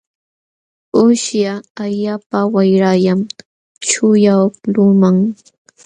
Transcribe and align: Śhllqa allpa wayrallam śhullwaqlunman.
Śhllqa 1.23 1.53
allpa 1.83 2.39
wayrallam 2.53 3.19
śhullwaqlunman. 3.89 5.15